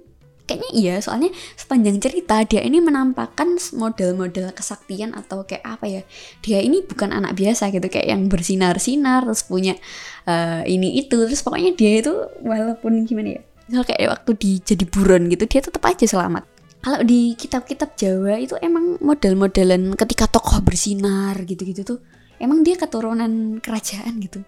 kayaknya 0.51 0.71
iya 0.75 0.95
soalnya 0.99 1.31
sepanjang 1.55 2.03
cerita 2.03 2.43
dia 2.43 2.67
ini 2.67 2.83
menampakkan 2.83 3.55
model-model 3.79 4.51
kesaktian 4.51 5.15
atau 5.15 5.47
kayak 5.47 5.63
apa 5.63 5.87
ya 5.87 6.03
dia 6.43 6.59
ini 6.59 6.83
bukan 6.83 7.15
anak 7.15 7.39
biasa 7.39 7.71
gitu 7.71 7.87
kayak 7.87 8.11
yang 8.11 8.27
bersinar-sinar 8.27 9.23
terus 9.23 9.47
punya 9.47 9.79
uh, 10.27 10.67
ini 10.67 10.99
itu 10.99 11.15
terus 11.15 11.47
pokoknya 11.47 11.79
dia 11.79 12.03
itu 12.03 12.15
walaupun 12.43 13.07
gimana 13.07 13.39
ya 13.39 13.43
misal 13.71 13.87
kayak 13.87 14.11
waktu 14.11 14.31
di 14.35 14.51
jadi 14.59 14.85
buron 14.91 15.31
gitu 15.31 15.47
dia 15.47 15.63
tetap 15.63 15.87
aja 15.87 16.03
selamat. 16.03 16.43
Kalau 16.81 17.07
di 17.07 17.39
kitab-kitab 17.39 17.95
Jawa 17.95 18.41
itu 18.41 18.59
emang 18.59 18.99
model-modelan 18.99 19.95
ketika 19.95 20.27
tokoh 20.27 20.59
bersinar 20.65 21.39
gitu-gitu 21.47 21.87
tuh 21.87 22.01
emang 22.41 22.65
dia 22.65 22.75
keturunan 22.81 23.61
kerajaan 23.61 24.19
gitu. 24.19 24.41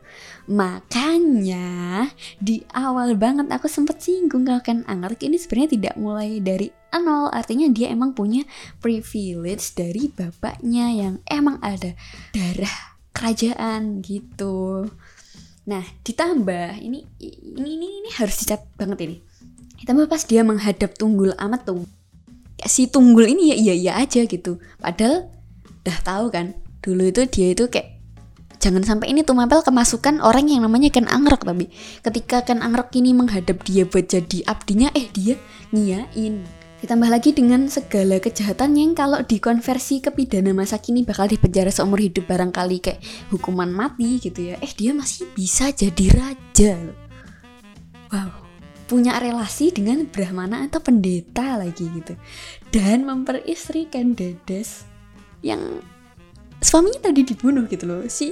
Makanya 0.49 2.09
di 2.41 2.65
awal 2.73 3.15
banget 3.15 3.47
aku 3.53 3.69
sempet 3.69 4.01
singgung 4.03 4.49
kalau 4.49 4.65
kan 4.65 4.83
Angrik 4.89 5.23
ini 5.23 5.39
sebenarnya 5.39 5.71
tidak 5.79 5.95
mulai 6.01 6.41
dari 6.41 6.73
nol. 6.97 7.29
Artinya 7.31 7.69
dia 7.69 7.93
emang 7.93 8.17
punya 8.17 8.43
privilege 8.81 9.77
dari 9.77 10.09
bapaknya 10.09 10.91
yang 10.91 11.15
emang 11.29 11.61
ada 11.61 11.93
darah 12.33 12.97
kerajaan 13.13 14.01
gitu. 14.01 14.89
Nah 15.69 15.85
ditambah 16.03 16.81
ini 16.81 17.07
ini 17.21 17.71
ini, 17.77 17.89
ini 18.03 18.11
harus 18.17 18.43
dicat 18.43 18.65
banget 18.75 18.99
ini. 19.07 19.17
Ditambah 19.85 20.09
pas 20.09 20.25
dia 20.25 20.43
menghadap 20.43 20.97
tunggul 20.97 21.37
amat 21.37 21.69
tuh. 21.69 21.85
Si 22.63 22.89
tunggul 22.89 23.29
ini 23.31 23.53
ya 23.53 23.57
iya 23.59 23.75
iya 23.77 23.93
aja 24.01 24.25
gitu. 24.25 24.59
Padahal 24.81 25.29
udah 25.83 25.99
tahu 26.07 26.27
kan 26.31 26.55
dulu 26.83 27.09
itu 27.09 27.23
dia 27.31 27.55
itu 27.55 27.71
kayak 27.71 28.03
jangan 28.63 28.83
sampai 28.83 29.11
ini 29.11 29.27
tuh 29.27 29.35
mampel 29.35 29.63
kemasukan 29.63 30.23
orang 30.23 30.47
yang 30.47 30.63
namanya 30.63 30.91
Ken 30.91 31.11
Angrok 31.11 31.43
tapi 31.43 31.71
ketika 32.03 32.47
Ken 32.47 32.63
Angrok 32.63 32.95
ini 32.95 33.15
menghadap 33.15 33.63
dia 33.67 33.87
buat 33.87 34.07
jadi 34.07 34.47
abdinya 34.47 34.91
eh 34.95 35.07
dia 35.11 35.35
ngiyain. 35.73 36.63
Ditambah 36.83 37.15
lagi 37.15 37.31
dengan 37.31 37.71
segala 37.71 38.19
kejahatan 38.19 38.75
yang 38.75 38.99
kalau 38.99 39.23
dikonversi 39.23 40.03
ke 40.03 40.11
pidana 40.11 40.51
masa 40.51 40.83
kini 40.83 41.07
bakal 41.07 41.31
dipenjara 41.31 41.71
seumur 41.71 42.03
hidup 42.03 42.27
barangkali 42.27 42.83
kayak 42.83 42.99
hukuman 43.31 43.71
mati 43.71 44.19
gitu 44.19 44.51
ya. 44.51 44.59
Eh 44.59 44.75
dia 44.75 44.91
masih 44.91 45.31
bisa 45.31 45.71
jadi 45.71 46.11
raja 46.11 46.75
loh. 46.83 46.99
Wow. 48.11 48.35
Punya 48.91 49.15
relasi 49.23 49.71
dengan 49.71 50.11
brahmana 50.11 50.67
atau 50.67 50.83
pendeta 50.83 51.55
lagi 51.55 51.87
gitu. 51.87 52.19
Dan 52.75 53.07
memperistrikan 53.07 54.19
Dedes 54.19 54.83
yang 55.39 55.87
suaminya 56.63 57.11
tadi 57.11 57.27
dibunuh 57.27 57.67
gitu 57.67 57.85
loh. 57.85 58.07
Si 58.07 58.31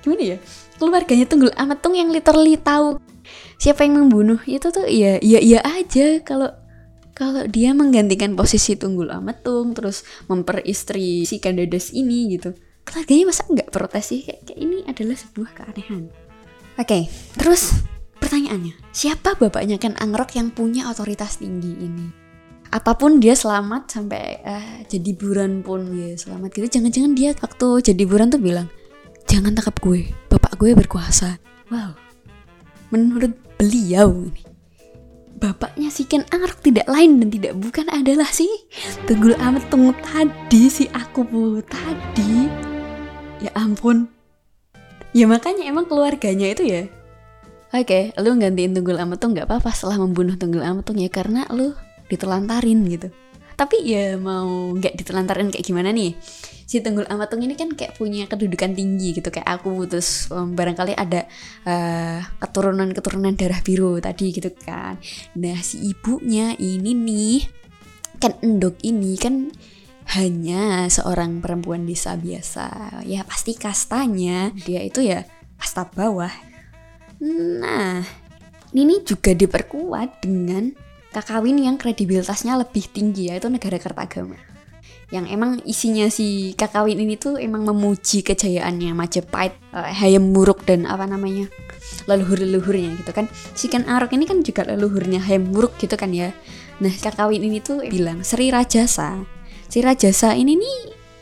gimana 0.00 0.36
ya? 0.36 0.38
Keluarganya 0.80 1.26
Tunggul 1.28 1.52
Ametung 1.58 1.92
yang 1.92 2.08
literally 2.08 2.56
tahu 2.56 2.96
siapa 3.60 3.84
yang 3.84 4.00
membunuh. 4.00 4.40
Itu 4.46 4.72
tuh 4.72 4.86
ya 4.88 5.18
ya 5.20 5.42
ya 5.42 5.60
aja. 5.60 6.22
Kalau 6.24 6.48
kalau 7.12 7.44
dia 7.50 7.76
menggantikan 7.76 8.32
posisi 8.38 8.78
Tunggul 8.78 9.12
Ametung 9.12 9.76
terus 9.76 10.06
memperistri 10.30 11.28
si 11.28 11.42
Kandadas 11.42 11.92
ini 11.92 12.32
gitu. 12.38 12.56
Keluarganya 12.86 13.28
masa 13.28 13.44
nggak 13.44 13.68
protes 13.68 14.08
sih? 14.08 14.24
Kayak, 14.24 14.40
kayak 14.48 14.58
ini 14.62 14.78
adalah 14.88 15.16
sebuah 15.18 15.50
keanehan. 15.52 16.08
Oke 16.80 16.86
okay, 16.86 17.02
terus 17.36 17.76
pertanyaannya. 18.16 18.72
Siapa 18.94 19.36
bapaknya 19.36 19.76
kan 19.76 19.98
Angrok 20.00 20.32
yang 20.38 20.48
punya 20.48 20.88
otoritas 20.88 21.36
tinggi 21.42 21.76
ini 21.76 22.19
apa 22.70 22.94
pun 22.94 23.18
dia 23.18 23.34
selamat 23.34 23.90
sampai 23.90 24.38
uh, 24.46 24.86
jadi 24.86 25.10
buran 25.18 25.66
pun 25.66 25.90
ya 25.90 26.14
selamat 26.14 26.54
gitu. 26.54 26.66
Jangan-jangan 26.78 27.12
dia 27.18 27.30
waktu 27.34 27.68
jadi 27.82 28.02
buran 28.06 28.30
tuh 28.30 28.38
bilang 28.38 28.70
jangan 29.26 29.54
tangkap 29.54 29.76
gue 29.82 30.10
bapak 30.30 30.54
gue 30.58 30.70
berkuasa. 30.78 31.42
Wow. 31.70 31.98
Menurut 32.94 33.34
beliau 33.58 34.26
ini 34.30 34.42
bapaknya 35.40 35.88
si 35.88 36.04
Ken 36.04 36.22
Arok 36.30 36.60
tidak 36.60 36.84
lain 36.84 37.18
dan 37.18 37.28
tidak 37.32 37.56
bukan 37.56 37.88
adalah 37.88 38.28
si 38.28 38.46
Tunggul 39.08 39.34
Amat 39.40 39.72
Tunggu 39.72 39.96
tadi 40.04 40.68
si 40.68 40.84
aku 40.92 41.24
bu 41.26 41.64
tadi. 41.64 42.46
Ya 43.40 43.50
ampun. 43.56 44.06
Ya 45.10 45.26
makanya 45.26 45.66
emang 45.66 45.88
keluarganya 45.88 46.54
itu 46.54 46.62
ya. 46.68 46.82
Oke, 47.70 48.12
okay, 48.12 48.18
lu 48.18 48.34
gantiin 48.34 48.74
Tunggul 48.74 48.98
Ametung 48.98 49.30
nggak 49.32 49.46
apa-apa 49.46 49.70
setelah 49.70 50.02
membunuh 50.02 50.34
Tunggul 50.34 50.62
Ametung 50.62 50.98
ya 50.98 51.06
karena 51.06 51.46
lu 51.54 51.72
ditelantarin 52.10 52.82
gitu. 52.90 53.08
Tapi 53.54 53.76
ya 53.86 54.16
mau 54.16 54.72
nggak 54.72 54.96
ditelantarin 54.98 55.52
kayak 55.52 55.62
gimana 55.62 55.92
nih? 55.94 56.16
Si 56.64 56.80
Tunggul 56.80 57.04
Amatung 57.10 57.42
ini 57.42 57.58
kan 57.58 57.68
kayak 57.74 57.98
punya 57.98 58.24
kedudukan 58.24 58.72
tinggi 58.72 59.12
gitu. 59.12 59.28
Kayak 59.28 59.60
aku 59.60 59.84
terus 59.84 60.32
um, 60.32 60.56
barangkali 60.56 60.96
ada 60.96 61.28
uh, 61.68 62.24
keturunan-keturunan 62.40 63.36
darah 63.36 63.60
biru 63.60 64.00
tadi 64.00 64.32
gitu 64.32 64.48
kan. 64.54 64.96
Nah 65.36 65.58
si 65.60 65.92
ibunya 65.92 66.56
ini 66.56 66.96
nih 66.96 67.38
kan 68.16 68.38
endok 68.40 68.80
ini 68.80 69.18
kan 69.20 69.52
hanya 70.16 70.88
seorang 70.88 71.44
perempuan 71.44 71.84
desa 71.84 72.16
biasa. 72.16 73.02
Ya 73.04 73.28
pasti 73.28 73.54
kastanya 73.60 74.54
dia 74.56 74.80
itu 74.80 75.04
ya 75.04 75.28
kasta 75.60 75.84
bawah. 75.84 76.32
Nah 77.20 78.00
ini 78.72 79.04
juga 79.04 79.36
diperkuat 79.36 80.24
dengan 80.24 80.70
kakawin 81.10 81.58
yang 81.58 81.76
kredibilitasnya 81.76 82.54
lebih 82.58 82.86
tinggi 82.90 83.30
yaitu 83.30 83.50
negara 83.50 83.76
Kertagama. 83.78 84.38
Yang 85.10 85.26
emang 85.34 85.58
isinya 85.66 86.06
si 86.06 86.54
kakawin 86.54 87.02
ini 87.02 87.18
tuh 87.18 87.34
emang 87.34 87.66
memuji 87.66 88.22
kejayaannya 88.22 88.94
Majapahit, 88.94 89.58
uh, 89.74 89.90
Hayam 89.90 90.30
Muruk 90.30 90.62
dan 90.62 90.86
apa 90.86 91.02
namanya 91.02 91.50
leluhur-leluhurnya 92.06 92.94
gitu 93.02 93.10
kan. 93.10 93.26
Si 93.58 93.66
Ken 93.66 93.90
Arok 93.90 94.14
ini 94.14 94.22
kan 94.22 94.46
juga 94.46 94.62
leluhurnya 94.70 95.18
Hayam 95.26 95.50
Muruk 95.50 95.74
gitu 95.82 95.98
kan 95.98 96.14
ya. 96.14 96.30
Nah 96.78 96.94
kakawin 96.94 97.42
ini 97.42 97.58
tuh 97.58 97.82
bilang 97.90 98.22
Sri 98.22 98.54
Rajasa 98.54 99.18
Sri 99.66 99.82
Rajasa 99.82 100.38
ini 100.38 100.54
nih 100.54 100.76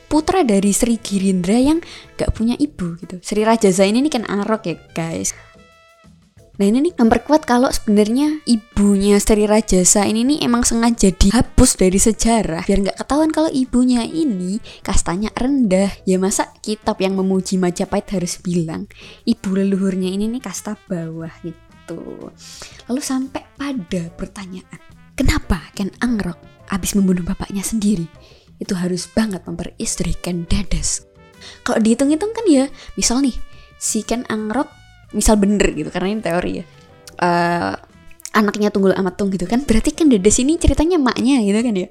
putra 0.08 0.44
dari 0.44 0.72
Sri 0.72 1.00
Girindra 1.00 1.56
yang 1.56 1.80
gak 2.20 2.36
punya 2.36 2.60
ibu 2.60 2.96
gitu. 3.00 3.16
Sri 3.24 3.40
Rajasa 3.40 3.88
ini 3.88 4.04
nih 4.04 4.12
kan 4.20 4.24
Arok 4.28 4.68
ya 4.68 4.76
guys 4.92 5.32
Nah 6.58 6.66
ini 6.66 6.90
nih 6.90 6.94
memperkuat 6.98 7.46
kalau 7.46 7.70
sebenarnya 7.70 8.42
ibunya 8.42 9.14
Sri 9.22 9.46
Rajasa 9.46 10.10
ini 10.10 10.26
nih 10.26 10.38
emang 10.42 10.66
sengaja 10.66 11.14
dihapus 11.14 11.78
dari 11.78 12.02
sejarah 12.02 12.66
biar 12.66 12.82
nggak 12.82 12.98
ketahuan 12.98 13.30
kalau 13.30 13.46
ibunya 13.46 14.02
ini 14.02 14.58
kastanya 14.82 15.30
rendah. 15.38 15.86
Ya 16.02 16.18
masa 16.18 16.50
kitab 16.58 16.98
yang 16.98 17.14
memuji 17.14 17.62
Majapahit 17.62 18.10
harus 18.10 18.42
bilang 18.42 18.90
ibu 19.22 19.54
leluhurnya 19.54 20.10
ini 20.10 20.26
nih 20.26 20.42
kasta 20.42 20.74
bawah 20.90 21.30
gitu. 21.46 22.34
Lalu 22.90 23.00
sampai 23.06 23.46
pada 23.54 24.10
pertanyaan, 24.18 24.82
kenapa 25.14 25.62
Ken 25.78 25.94
Angrok 26.02 26.42
abis 26.74 26.98
membunuh 26.98 27.22
bapaknya 27.22 27.62
sendiri 27.62 28.10
itu 28.58 28.74
harus 28.74 29.06
banget 29.06 29.46
memperistrikan 29.46 30.42
Dedes? 30.50 31.06
Kalau 31.62 31.78
dihitung-hitung 31.78 32.34
kan 32.34 32.44
ya, 32.50 32.66
misal 32.98 33.22
nih 33.22 33.38
si 33.78 34.02
Ken 34.02 34.26
Angrok 34.26 34.77
misal 35.14 35.40
bener 35.40 35.72
gitu 35.72 35.88
karena 35.88 36.08
ini 36.12 36.20
teori 36.22 36.52
ya. 36.62 36.64
Uh, 37.18 37.74
anaknya 38.36 38.70
tunggul 38.70 38.94
amat 38.94 39.18
tung 39.18 39.34
gitu 39.34 39.48
kan 39.48 39.66
berarti 39.66 39.90
kan 39.90 40.06
Dedes 40.06 40.38
ini 40.38 40.54
ceritanya 40.60 41.00
emaknya 41.00 41.42
gitu 41.42 41.60
kan 41.60 41.74
ya. 41.74 41.88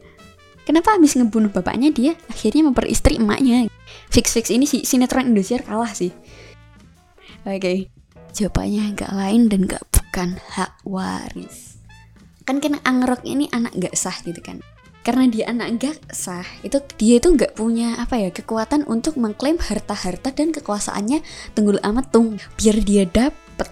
Kenapa 0.67 0.99
habis 0.99 1.15
ngebunuh 1.15 1.51
bapaknya 1.51 1.95
dia 1.95 2.13
akhirnya 2.27 2.67
memperistri 2.67 3.19
emaknya? 3.19 3.71
Fix 4.11 4.35
fix 4.35 4.51
ini 4.51 4.67
si 4.67 4.83
sinetron 4.83 5.31
Indosiar 5.31 5.63
kalah 5.63 5.91
sih. 5.91 6.11
Oke 7.47 7.59
okay. 7.59 7.77
jawabannya 8.35 8.95
nggak 8.95 9.11
lain 9.15 9.41
dan 9.47 9.59
nggak 9.65 9.83
bukan 9.89 10.29
hak 10.55 10.71
waris. 10.83 11.79
Kan 12.43 12.59
kan 12.59 12.79
angrok 12.83 13.23
ini 13.23 13.47
anak 13.51 13.75
nggak 13.75 13.95
sah 13.95 14.15
gitu 14.23 14.39
kan 14.39 14.59
karena 15.07 15.23
dia 15.31 15.47
anak 15.47 15.79
gak 15.79 15.97
sah 16.11 16.43
itu 16.67 16.83
dia 16.99 17.15
itu 17.23 17.31
nggak 17.31 17.55
punya 17.55 17.95
apa 17.95 18.19
ya 18.19 18.27
kekuatan 18.27 18.83
untuk 18.91 19.15
mengklaim 19.15 19.55
harta-harta 19.55 20.35
dan 20.35 20.51
kekuasaannya 20.51 21.23
Tunggul 21.55 21.79
Amat 21.79 22.11
Tung 22.11 22.35
biar 22.59 22.83
dia 22.83 23.07
dapet 23.07 23.71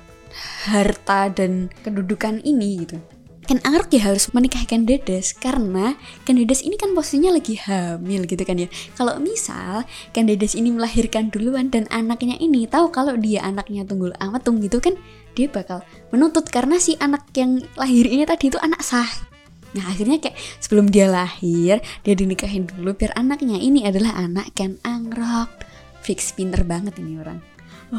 harta 0.63 1.27
dan 1.27 1.67
kedudukan 1.83 2.39
ini 2.39 2.87
gitu 2.87 3.03
Ken 3.45 3.59
Angrok 3.67 3.91
ya 3.93 4.09
harus 4.09 4.31
menikahkan 4.31 4.87
Dedes 4.87 5.35
karena 5.35 5.99
Ken 6.23 6.39
Dedes 6.39 6.63
ini 6.63 6.79
kan 6.79 6.95
posisinya 6.97 7.37
lagi 7.37 7.53
hamil 7.61 8.25
gitu 8.25 8.41
kan 8.41 8.57
ya. 8.57 8.65
Kalau 8.97 9.21
misal 9.21 9.85
Ken 10.17 10.25
Dedes 10.25 10.57
ini 10.57 10.73
melahirkan 10.73 11.29
duluan 11.29 11.69
dan 11.69 11.85
anaknya 11.93 12.41
ini 12.41 12.65
tahu 12.65 12.89
kalau 12.89 13.13
dia 13.13 13.45
anaknya 13.45 13.85
tunggul 13.85 14.17
amatung 14.17 14.57
gitu 14.65 14.81
kan 14.81 14.97
dia 15.37 15.45
bakal 15.45 15.85
menuntut 16.09 16.49
karena 16.49 16.81
si 16.81 16.97
anak 16.97 17.29
yang 17.37 17.61
lahir 17.77 18.09
ini 18.09 18.25
tadi 18.25 18.49
itu 18.49 18.57
anak 18.57 18.81
sah. 18.81 19.34
Nah 19.75 19.91
akhirnya 19.91 20.23
kayak 20.23 20.39
sebelum 20.63 20.87
dia 20.87 21.11
lahir 21.11 21.83
dia 22.01 22.13
dinikahin 22.15 22.63
dulu 22.63 22.95
biar 22.95 23.11
anaknya 23.19 23.59
ini 23.59 23.83
adalah 23.83 24.15
anak 24.15 24.55
Ken 24.55 24.79
Angrok. 24.87 25.51
Fix 25.99 26.31
pinter 26.31 26.63
banget 26.63 26.95
ini 27.01 27.19
orang. 27.19 27.41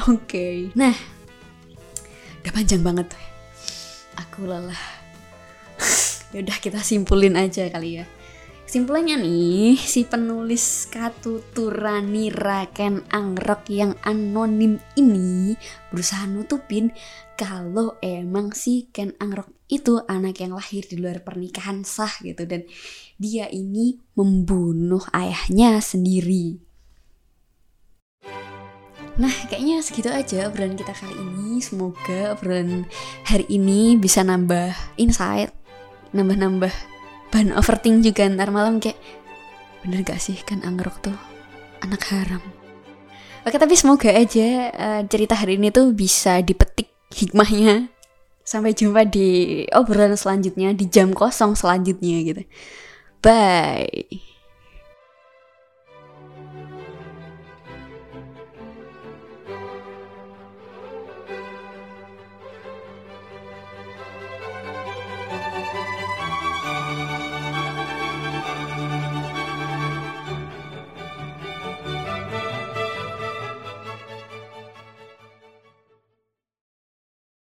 Oke, 0.06 0.26
okay. 0.26 0.56
nah 0.74 0.94
udah 2.42 2.52
panjang 2.54 2.82
banget. 2.82 3.10
Aku 4.16 4.48
lelah 4.48 4.78
Yaudah 6.34 6.58
kita 6.58 6.80
simpulin 6.80 7.36
aja 7.36 7.68
kali 7.68 8.02
ya. 8.02 8.04
Simpulannya 8.66 9.22
nih, 9.22 9.78
si 9.78 10.02
penulis 10.02 10.90
Katuturani 10.90 12.34
Raken 12.34 13.06
Angrok 13.14 13.70
yang 13.70 13.94
anonim 14.02 14.82
ini 14.98 15.54
berusaha 15.94 16.26
nutupin 16.26 16.90
kalau 17.38 17.94
emang 18.02 18.50
si 18.50 18.90
Ken 18.90 19.14
Angrok 19.22 19.54
itu 19.70 20.02
anak 20.10 20.42
yang 20.42 20.58
lahir 20.58 20.82
di 20.82 20.98
luar 20.98 21.22
pernikahan 21.22 21.86
sah 21.86 22.10
gitu 22.26 22.42
dan 22.42 22.66
dia 23.22 23.46
ini 23.46 24.02
membunuh 24.18 25.06
ayahnya 25.14 25.78
sendiri. 25.78 26.58
Nah, 29.14 29.32
kayaknya 29.46 29.78
segitu 29.78 30.10
aja 30.10 30.50
obrolan 30.50 30.74
kita 30.74 30.90
kali 30.90 31.14
ini. 31.14 31.62
Semoga 31.62 32.34
obrolan 32.34 32.82
hari 33.30 33.46
ini 33.46 33.94
bisa 33.94 34.26
nambah 34.26 34.74
insight 34.98 35.54
nambah-nambah 36.16 36.95
bahan 37.32 37.54
overthink 37.54 38.02
juga 38.04 38.26
ntar 38.30 38.54
malam 38.54 38.78
kayak 38.78 38.98
bener 39.82 40.02
gak 40.02 40.18
sih 40.18 40.38
kan 40.42 40.62
anggrok 40.66 40.98
tuh 41.02 41.16
anak 41.82 42.02
haram? 42.10 42.42
Oke 43.46 43.56
tapi 43.62 43.78
semoga 43.78 44.10
aja 44.10 44.70
uh, 44.74 45.02
cerita 45.06 45.38
hari 45.38 45.54
ini 45.58 45.70
tuh 45.70 45.94
bisa 45.94 46.42
dipetik 46.42 46.90
hikmahnya. 47.14 47.90
Sampai 48.46 48.78
jumpa 48.78 49.06
di 49.06 49.62
obrolan 49.74 50.14
selanjutnya 50.14 50.70
di 50.70 50.86
jam 50.86 51.10
kosong 51.10 51.58
selanjutnya 51.58 52.16
gitu. 52.22 52.42
Bye 53.18 54.35